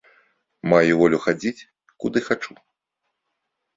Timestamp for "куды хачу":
2.05-2.53